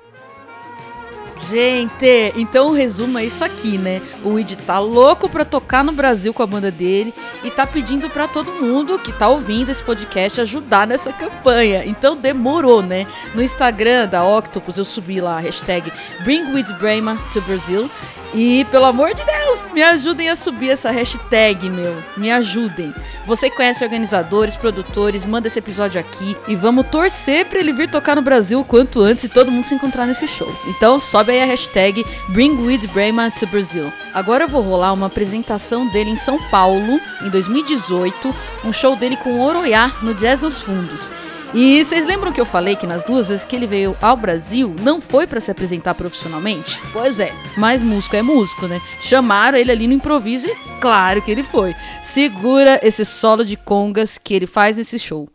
Gente, 1.50 2.34
então 2.36 2.68
o 2.70 2.74
resumo 2.74 3.20
é 3.20 3.26
isso 3.26 3.44
aqui, 3.44 3.78
né? 3.78 4.02
O 4.24 4.34
Weed 4.34 4.56
tá 4.58 4.80
louco 4.80 5.30
pra 5.30 5.46
tocar 5.46 5.84
no 5.84 5.92
Brasil 5.92 6.34
com 6.34 6.42
a 6.42 6.48
banda 6.48 6.72
dele 6.72 7.14
e 7.44 7.52
tá 7.52 7.68
pedindo 7.68 8.10
para 8.10 8.28
todo 8.28 8.52
mundo 8.54 8.98
que 8.98 9.12
tá 9.12 9.28
ouvindo 9.28 9.70
esse 9.70 9.84
podcast 9.84 10.42
ajudar 10.42 10.88
nessa 10.88 11.14
campanha. 11.14 11.86
Então 11.86 12.16
demorou, 12.16 12.82
né? 12.82 13.06
No 13.36 13.44
Instagram 13.44 14.08
da 14.08 14.26
Octopus 14.26 14.78
eu 14.78 14.86
subi 14.86 15.22
lá 15.22 15.38
a 15.38 15.42
hashtag 15.42 15.92
Bring 16.24 16.52
With 16.54 16.74
Brahma 16.80 17.16
to 17.32 17.42
Brazil 17.42 17.90
e, 18.36 18.66
pelo 18.66 18.86
amor 18.86 19.14
de 19.14 19.24
Deus, 19.24 19.66
me 19.74 19.82
ajudem 19.82 20.30
a 20.30 20.36
subir 20.36 20.70
essa 20.70 20.92
hashtag, 20.92 21.70
meu. 21.70 21.96
Me 22.18 22.30
ajudem. 22.30 22.94
Você 23.26 23.50
que 23.50 23.56
conhece 23.56 23.82
organizadores, 23.82 24.58
produtores, 24.58 25.26
manda 25.26 25.48
esse 25.48 25.58
episódio 25.58 26.00
aqui 26.00 26.36
e 26.46 26.54
vamos 26.54 26.86
torcer 26.88 27.46
para 27.46 27.60
ele 27.60 27.72
vir 27.72 27.90
tocar 27.90 28.14
no 28.14 28.22
Brasil 28.22 28.60
o 28.60 28.66
quanto 28.66 29.00
antes 29.00 29.24
e 29.24 29.30
todo 29.30 29.50
mundo 29.50 29.66
se 29.66 29.74
encontrar 29.74 30.06
nesse 30.06 30.28
show. 30.28 30.54
Então, 30.68 31.00
sobe 31.00 31.32
aí 31.32 31.42
a 31.42 31.46
hashtag 31.46 32.06
Bring 32.30 32.62
With 32.62 32.88
Brahma 32.88 33.32
to 33.32 33.48
Brazil. 33.48 33.92
Agora 34.14 34.44
eu 34.44 34.50
vou 34.50 34.62
rolar 34.62 34.92
uma 34.92 35.08
apresentação 35.08 35.88
dele 35.88 36.10
em 36.10 36.18
São 36.18 36.38
Paulo, 36.50 37.00
em 37.24 37.30
2018, 37.30 38.36
um 38.66 38.74
show 38.74 38.98
dele 38.98 39.16
com 39.16 39.40
Oroiá 39.40 39.94
no 40.02 40.14
Jazz 40.14 40.42
nos 40.42 40.62
Fundos. 40.62 41.10
E 41.58 41.82
vocês 41.82 42.06
lembram 42.06 42.34
que 42.34 42.42
eu 42.42 42.46
falei 42.46 42.76
que 42.76 42.86
nas 42.86 43.06
duas 43.06 43.30
vezes 43.30 43.46
que 43.46 43.56
ele 43.56 43.66
veio 43.66 43.96
ao 44.02 44.18
Brasil 44.18 44.76
não 44.82 45.00
foi 45.00 45.26
para 45.26 45.40
se 45.40 45.50
apresentar 45.50 45.96
profissionalmente? 45.96 46.78
Pois 46.92 47.18
é, 47.18 47.32
mas 47.56 47.82
músico 47.82 48.18
é 48.18 48.22
músico, 48.22 48.68
né? 48.68 48.82
Chamaram 49.00 49.58
ele 49.58 49.72
ali 49.72 49.88
no 49.88 49.94
improviso 49.94 50.48
e 50.48 50.80
claro 50.82 51.22
que 51.22 51.32
ele 51.32 51.44
foi. 51.44 51.74
Segura 52.04 52.78
esse 52.84 53.06
solo 53.06 53.46
de 53.46 53.56
congas 53.56 54.18
que 54.18 54.34
ele 54.34 54.46
faz 54.46 54.76
nesse 54.76 55.00
show. 55.00 55.30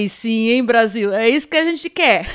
Aí 0.00 0.08
sim, 0.08 0.48
hein, 0.48 0.64
Brasil? 0.64 1.12
É 1.12 1.28
isso 1.28 1.46
que 1.46 1.58
a 1.58 1.64
gente 1.66 1.90
quer. 1.90 2.26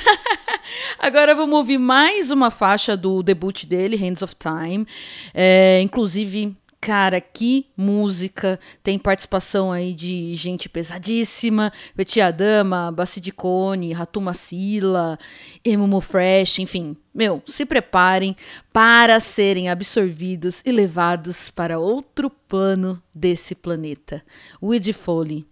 Agora 1.00 1.34
vamos 1.34 1.56
ouvir 1.56 1.78
mais 1.78 2.30
uma 2.30 2.48
faixa 2.48 2.96
do 2.96 3.24
debut 3.24 3.64
dele, 3.64 3.96
Hands 3.96 4.22
of 4.22 4.36
Time. 4.36 4.86
É, 5.34 5.80
inclusive, 5.80 6.56
cara, 6.80 7.20
que 7.20 7.66
música! 7.76 8.60
Tem 8.84 9.00
participação 9.00 9.72
aí 9.72 9.94
de 9.94 10.32
gente 10.36 10.68
pesadíssima: 10.68 11.72
Petia 11.96 12.30
Dama, 12.30 12.92
Bacidicone, 12.92 13.92
Ratuma 13.92 14.32
Sila, 14.32 15.18
Emumo 15.64 16.00
Fresh, 16.00 16.60
enfim. 16.60 16.96
Meu, 17.12 17.42
se 17.46 17.66
preparem 17.66 18.36
para 18.72 19.18
serem 19.18 19.68
absorvidos 19.68 20.62
e 20.64 20.70
levados 20.70 21.50
para 21.50 21.80
outro 21.80 22.30
plano 22.30 23.02
desse 23.12 23.56
planeta. 23.56 24.22
Weed 24.62 24.92
Foley. 24.92 25.44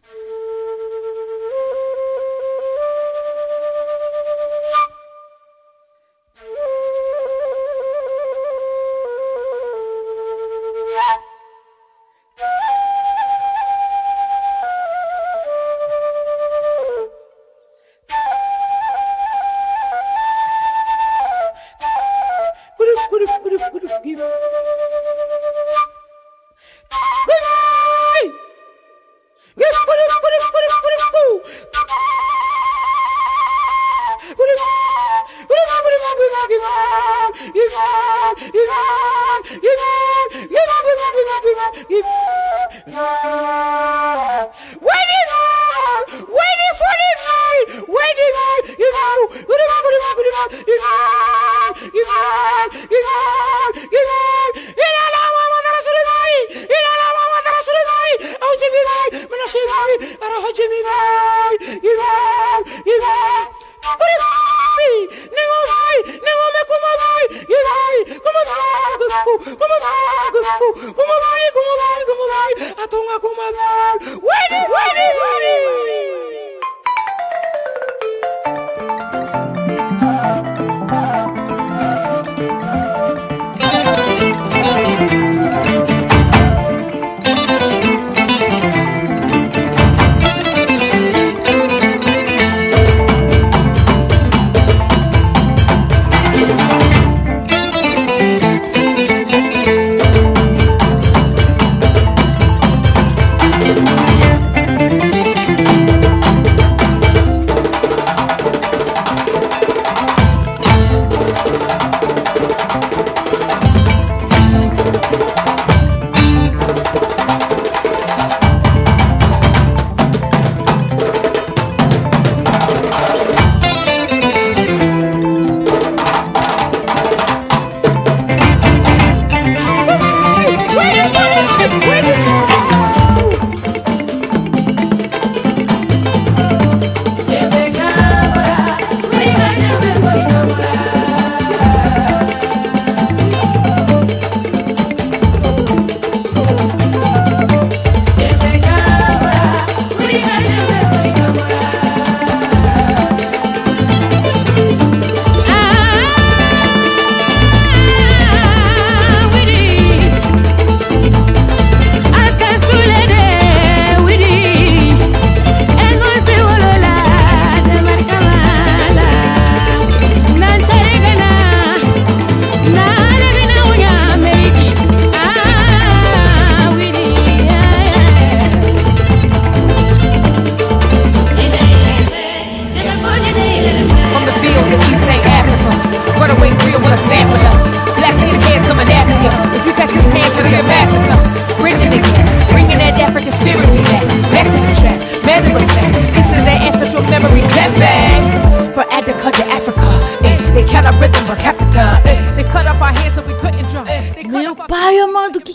Yeah! 38.67 39.04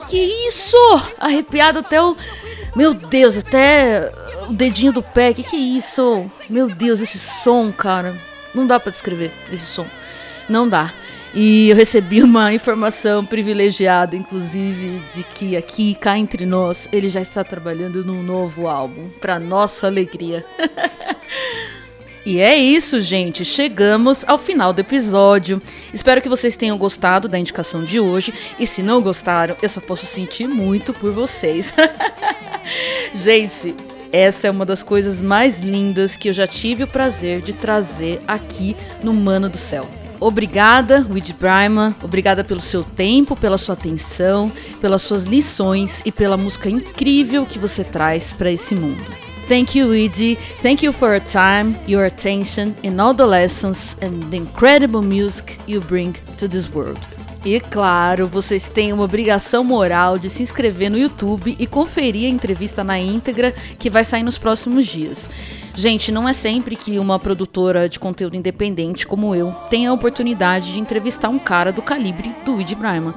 Que 0.08 0.18
isso? 0.48 0.78
Arrepiado 1.20 1.80
até 1.80 2.02
o. 2.02 2.16
Meu 2.76 2.94
Deus, 2.94 3.38
até 3.38 4.12
o 4.48 4.54
dedinho 4.54 4.94
do 4.94 5.02
pé, 5.02 5.34
que 5.34 5.44
que 5.44 5.56
é 5.56 5.60
isso? 5.60 6.32
Meu 6.50 6.68
Deus, 6.68 7.02
esse 7.02 7.20
som, 7.20 7.72
cara. 7.72 8.16
Não 8.54 8.66
dá 8.66 8.80
para 8.80 8.92
descrever 8.92 9.32
esse 9.52 9.66
som. 9.66 9.86
Não 10.48 10.68
dá. 10.68 10.94
E 11.34 11.70
eu 11.70 11.76
recebi 11.76 12.22
uma 12.24 12.54
informação 12.54 13.26
privilegiada, 13.26 14.16
inclusive, 14.16 15.02
de 15.14 15.24
que 15.24 15.56
aqui, 15.56 15.96
cá 15.96 16.18
entre 16.18 16.46
nós, 16.46 16.88
ele 16.92 17.10
já 17.10 17.22
está 17.22 17.44
trabalhando 17.44 18.04
num 18.04 18.24
novo 18.24 18.68
álbum, 18.68 19.10
para 19.20 19.40
nossa 19.40 19.88
alegria. 19.88 20.46
E 22.30 22.40
é 22.40 22.56
isso, 22.56 23.02
gente. 23.02 23.44
Chegamos 23.44 24.24
ao 24.28 24.38
final 24.38 24.72
do 24.72 24.82
episódio. 24.82 25.60
Espero 25.92 26.22
que 26.22 26.30
vocês 26.30 26.56
tenham 26.56 26.78
gostado 26.78 27.28
da 27.28 27.40
indicação 27.40 27.84
de 27.84 28.00
hoje. 28.00 28.32
E 28.60 28.68
se 28.68 28.84
não 28.84 29.02
gostaram, 29.02 29.56
eu 29.64 29.68
só 29.68 29.82
posso 29.82 30.06
sentir 30.06 30.48
muito 30.48 30.94
por 30.94 31.12
vocês. 31.12 31.74
gente, 33.16 33.74
essa 34.12 34.46
é 34.46 34.52
uma 34.52 34.64
das 34.64 34.84
coisas 34.84 35.24
mais 35.24 35.62
lindas 35.62 36.16
que 36.16 36.30
eu 36.30 36.34
já 36.34 36.46
tive 36.46 36.84
o 36.84 36.88
prazer 36.88 37.42
de 37.42 37.52
trazer 37.52 38.22
aqui 38.28 38.78
no 39.02 39.12
Mano 39.12 39.50
do 39.50 39.58
Céu. 39.58 39.90
Obrigada, 40.20 41.04
Wid 41.10 41.34
Brima. 41.34 41.96
Obrigada 42.04 42.44
pelo 42.44 42.62
seu 42.62 42.84
tempo, 42.84 43.36
pela 43.36 43.58
sua 43.58 43.74
atenção, 43.74 44.52
pelas 44.80 45.02
suas 45.02 45.24
lições 45.24 46.04
e 46.06 46.12
pela 46.12 46.38
música 46.38 46.70
incrível 46.70 47.44
que 47.44 47.58
você 47.58 47.84
traz 47.84 48.32
para 48.32 48.52
esse 48.52 48.76
mundo. 48.76 49.29
Thank 49.50 49.76
you, 49.76 49.90
Weedy. 49.90 50.36
Thank 50.62 50.84
you 50.84 50.94
for 50.94 51.10
your 51.10 51.26
time, 51.26 51.76
your 51.88 52.06
attention, 52.06 52.76
and 52.84 53.02
all 53.02 53.16
the 53.16 53.26
lessons 53.26 53.98
and 54.00 54.22
the 54.30 54.38
incredible 54.38 55.02
music 55.02 55.58
you 55.66 55.82
bring 55.82 56.14
to 56.38 56.48
this 56.48 56.72
world. 56.72 57.00
E 57.44 57.60
claro, 57.60 58.28
vocês 58.28 58.68
têm 58.68 58.94
uma 58.94 59.06
obrigação 59.06 59.64
moral 59.64 60.20
de 60.20 60.30
se 60.30 60.44
inscrever 60.44 60.92
no 60.92 61.00
YouTube 61.00 61.56
e 61.58 61.66
conferir 61.66 62.28
a 62.28 62.30
entrevista 62.30 62.84
na 62.84 63.00
íntegra 63.00 63.52
que 63.80 63.90
vai 63.90 64.04
sair 64.04 64.22
nos 64.22 64.38
próximos 64.38 64.86
dias. 64.86 65.28
Gente, 65.74 66.12
não 66.12 66.30
é 66.30 66.34
sempre 66.34 66.76
que 66.76 67.00
uma 67.00 67.18
produtora 67.18 67.90
de 67.90 67.98
conteúdo 67.98 68.36
independente 68.36 69.08
como 69.08 69.34
eu 69.34 69.52
tem 69.68 69.88
a 69.88 69.94
oportunidade 69.94 70.74
de 70.74 70.80
entrevistar 70.80 71.30
um 71.30 71.40
cara 71.40 71.72
do 71.72 71.82
calibre 71.82 72.36
do 72.46 72.58
Weed 72.58 72.76
Brima. 72.76 73.16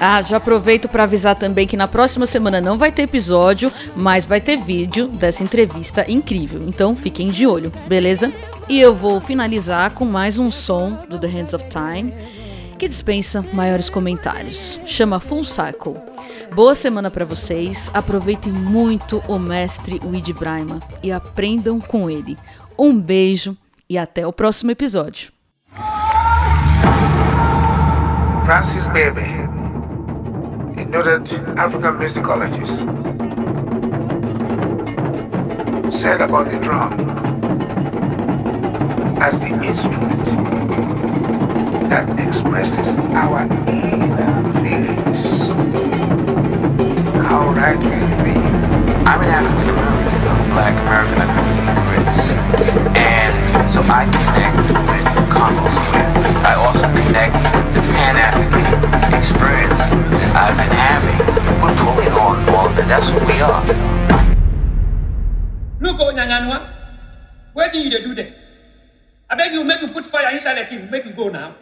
Ah, 0.00 0.22
já 0.22 0.36
aproveito 0.36 0.88
para 0.88 1.02
avisar 1.02 1.34
também 1.34 1.66
que 1.66 1.76
na 1.76 1.88
próxima 1.88 2.26
semana 2.26 2.60
não 2.60 2.78
vai 2.78 2.92
ter 2.92 3.02
episódio, 3.02 3.72
mas 3.96 4.24
vai 4.24 4.40
ter 4.40 4.56
vídeo 4.56 5.08
dessa 5.08 5.42
entrevista 5.42 6.08
incrível. 6.10 6.62
Então 6.66 6.94
fiquem 6.94 7.30
de 7.30 7.46
olho, 7.46 7.72
beleza? 7.88 8.32
E 8.68 8.78
eu 8.78 8.94
vou 8.94 9.20
finalizar 9.20 9.90
com 9.92 10.04
mais 10.04 10.38
um 10.38 10.50
som 10.50 11.04
do 11.08 11.18
The 11.18 11.26
Hands 11.26 11.54
of 11.54 11.64
Time 11.68 12.14
que 12.78 12.88
dispensa 12.88 13.42
maiores 13.52 13.90
comentários. 13.90 14.80
Chama 14.86 15.18
Full 15.18 15.44
Cycle. 15.44 15.96
Boa 16.54 16.74
semana 16.74 17.10
para 17.10 17.24
vocês. 17.24 17.90
Aproveitem 17.92 18.52
muito 18.52 19.18
o 19.26 19.38
mestre 19.38 20.00
Wid 20.04 20.32
Brima 20.32 20.78
e 21.02 21.10
aprendam 21.10 21.80
com 21.80 22.08
ele. 22.08 22.38
Um 22.78 22.98
beijo 22.98 23.56
e 23.90 23.98
até 23.98 24.24
o 24.26 24.32
próximo 24.32 24.70
episódio. 24.70 25.32
Francis 28.46 28.86
Bebe. 28.88 29.47
Noted 30.88 31.30
African 31.58 31.98
musicologist, 31.98 32.78
said 35.92 36.22
about 36.22 36.50
the 36.50 36.58
drum 36.60 36.92
as 39.20 39.38
the 39.40 39.48
instrument 39.48 40.24
that 41.90 42.08
expresses 42.18 42.88
our 43.12 43.42
inner 43.68 44.42
feelings. 44.62 45.50
How 47.26 47.52
right 47.52 47.78
can 47.78 48.02
it 48.02 48.24
be? 48.24 48.40
I'm 49.04 49.20
an 49.20 49.28
African 49.28 49.68
American, 49.68 50.28
I'm 50.28 50.50
black 50.50 50.74
American, 50.80 51.18
I 51.20 51.26
believe 51.36 51.68
in 51.68 51.76
Brits. 51.84 52.20
And 52.96 53.70
so 53.70 53.82
I 53.82 54.04
connect 54.06 54.56
with 54.88 55.04
Congo 55.30 55.68
Square. 55.68 56.12
I 56.46 56.54
also 56.54 56.86
connect 56.94 57.34
the 57.74 57.82
Pan-African 57.82 58.97
experience 59.14 59.78
that 59.78 60.32
I've 60.36 60.56
been 60.56 60.72
having. 60.72 61.18
We're 61.62 61.76
pulling 61.76 62.12
on 62.12 62.48
all 62.54 62.68
that. 62.70 62.88
That's 62.88 63.10
who 63.10 63.18
we 63.24 63.40
are. 63.40 63.64
Look, 65.80 66.00
oh, 66.00 66.12
Nyanyanwa, 66.12 66.68
where 67.52 67.70
do 67.70 67.78
you 67.78 67.90
do 67.90 68.14
that? 68.14 68.32
I 69.30 69.36
beg 69.36 69.52
you, 69.52 69.62
make 69.64 69.80
you 69.82 69.88
put 69.88 70.06
fire 70.06 70.34
inside 70.34 70.58
the 70.58 70.64
thing, 70.66 70.90
make 70.90 71.04
you 71.04 71.12
go 71.12 71.28
now. 71.28 71.54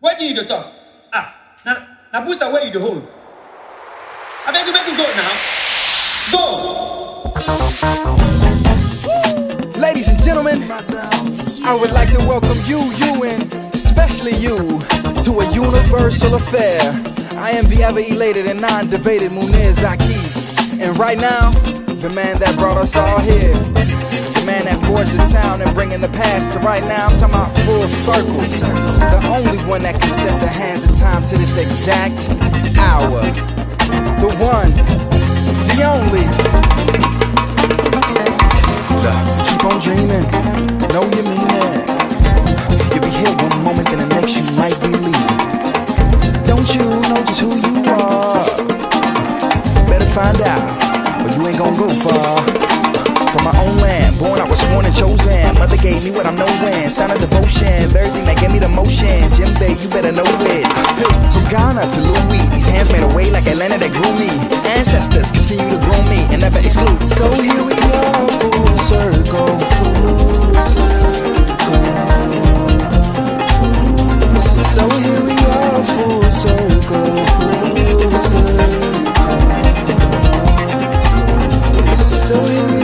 Where 0.00 0.16
do 0.16 0.24
you 0.24 0.34
do 0.34 0.44
talk? 0.46 0.72
Ah, 1.12 1.34
now, 1.64 1.86
now 2.12 2.24
boost 2.24 2.42
away 2.42 2.66
in 2.68 2.72
the 2.72 2.80
hole. 2.80 3.02
I 4.46 4.52
beg 4.52 4.66
you, 4.66 4.72
make 4.72 4.86
you 4.86 4.96
go 4.96 5.04
now. 5.14 5.30
Go! 6.32 6.80
Ladies 9.78 10.08
and 10.08 10.18
gentlemen, 10.22 10.62
I 11.64 11.76
would 11.78 11.92
like 11.92 12.10
to 12.12 12.18
welcome 12.18 12.58
you, 12.66 12.80
you, 12.96 13.24
and 13.24 13.59
especially 13.80 14.36
you, 14.36 14.56
to 15.24 15.40
a 15.40 15.46
universal 15.56 16.34
affair. 16.34 16.80
I 17.40 17.52
am 17.56 17.64
the 17.64 17.80
ever 17.82 18.00
elated 18.00 18.46
and 18.46 18.60
non 18.60 18.90
debated 18.90 19.32
Munir 19.32 19.72
Zaki. 19.72 20.20
And 20.82 20.92
right 20.98 21.16
now, 21.16 21.50
the 22.04 22.12
man 22.12 22.36
that 22.40 22.52
brought 22.60 22.76
us 22.76 22.94
all 22.94 23.18
here. 23.20 23.56
The 24.36 24.44
man 24.44 24.64
that 24.68 24.76
forged 24.84 25.12
the 25.16 25.24
sound 25.24 25.62
and 25.62 25.72
bringing 25.72 26.02
the 26.02 26.12
past 26.12 26.52
to 26.52 26.58
right 26.60 26.84
now. 26.84 27.08
I'm 27.08 27.16
talking 27.16 27.32
about 27.32 27.56
full 27.64 27.88
circle. 27.88 28.44
The 29.16 29.20
only 29.32 29.56
one 29.64 29.82
that 29.88 29.96
can 29.96 30.12
set 30.12 30.36
the 30.40 30.48
hands 30.48 30.84
of 30.84 30.92
time 30.98 31.22
to 31.24 31.38
this 31.40 31.56
exact 31.56 32.28
hour. 32.76 33.24
The 34.20 34.30
one, 34.36 34.76
the 35.72 35.80
only. 35.88 36.24
Keep 39.48 39.64
on 39.64 39.80
dreaming, 39.80 40.24
know 40.92 41.04
you 41.16 41.24
mean 41.24 41.48
it. 41.48 42.00
You'll 42.92 43.04
be 43.04 43.10
here 43.10 43.49
one 43.60 43.76
moment, 43.76 43.88
then 43.88 43.98
the 44.00 44.08
next 44.16 44.40
you 44.40 44.44
might 44.56 44.76
be 44.80 44.88
leaving. 44.88 45.36
Don't 46.48 46.68
you 46.74 46.84
know 47.08 47.20
just 47.28 47.40
who 47.40 47.52
you 47.52 47.74
are? 47.92 48.44
Better 49.84 50.08
find 50.16 50.40
out, 50.40 50.64
or 51.20 51.28
you 51.36 51.46
ain't 51.48 51.58
gonna 51.58 51.76
go 51.76 51.88
far. 51.92 52.40
From 53.30 53.44
my 53.44 53.54
own 53.62 53.76
land, 53.78 54.18
born 54.18 54.40
I 54.40 54.48
was 54.48 54.60
sworn 54.60 54.86
and 54.86 54.94
chosen. 54.94 55.54
Mother 55.58 55.76
gave 55.76 56.02
me 56.04 56.10
what 56.10 56.26
I'm 56.26 56.36
knowing, 56.36 56.90
sign 56.90 57.10
of 57.10 57.20
devotion, 57.20 57.84
everything 57.94 58.24
that 58.26 58.40
gave 58.40 58.50
me 58.50 58.58
the 58.58 58.68
motion. 58.68 59.30
Jim 59.36 59.52
Bay, 59.60 59.76
you 59.76 59.88
better 59.90 60.12
know 60.12 60.26
it. 60.48 60.64
From 61.32 61.44
Ghana 61.52 61.84
to 61.84 62.00
Louis, 62.00 62.48
these 62.50 62.66
hands 62.66 62.90
made 62.90 63.04
a 63.04 63.12
way 63.14 63.30
like 63.30 63.46
Atlanta 63.46 63.78
that 63.78 63.92
grew 63.92 64.12
me. 64.16 64.30
Ancestors 64.72 65.30
continue 65.30 65.68
to 65.70 65.80
groom 65.84 66.08
me 66.08 66.24
and 66.32 66.40
never 66.40 66.58
exclude. 66.58 67.02
So 67.04 67.28
here 67.30 67.62
we 67.62 67.76
go, 67.76 68.26
full 68.40 68.78
circle, 68.78 69.58
full 69.78 70.54
circle. 70.60 70.99
So 74.70 74.88
here 74.88 75.24
we 75.24 75.32
are, 75.32 75.82
full 75.82 76.30
circle, 76.30 77.16
full 77.26 78.10
circle. 78.12 78.70
So 81.96 82.36
here 82.46 82.66
we 82.70 82.79